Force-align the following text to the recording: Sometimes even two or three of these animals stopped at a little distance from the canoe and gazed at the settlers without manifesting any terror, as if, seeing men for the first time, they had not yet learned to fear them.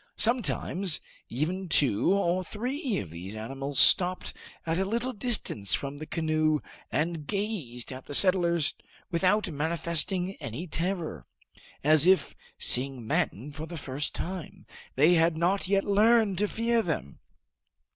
Sometimes 0.17 0.99
even 1.29 1.69
two 1.69 2.11
or 2.15 2.43
three 2.43 2.97
of 2.97 3.11
these 3.11 3.35
animals 3.35 3.79
stopped 3.79 4.33
at 4.65 4.79
a 4.79 4.83
little 4.83 5.13
distance 5.13 5.75
from 5.75 5.99
the 5.99 6.07
canoe 6.07 6.59
and 6.91 7.27
gazed 7.27 7.91
at 7.93 8.07
the 8.07 8.15
settlers 8.15 8.73
without 9.11 9.51
manifesting 9.51 10.33
any 10.37 10.65
terror, 10.65 11.27
as 11.83 12.07
if, 12.07 12.35
seeing 12.57 13.05
men 13.05 13.51
for 13.53 13.67
the 13.67 13.77
first 13.77 14.15
time, 14.15 14.65
they 14.95 15.13
had 15.13 15.37
not 15.37 15.67
yet 15.67 15.83
learned 15.83 16.39
to 16.39 16.47
fear 16.47 16.81
them. 16.81 17.19